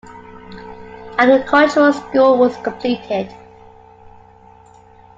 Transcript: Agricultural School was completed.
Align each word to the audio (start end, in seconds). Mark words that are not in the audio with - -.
Agricultural 1.19 1.93
School 1.93 2.39
was 2.39 2.57
completed. 2.57 3.31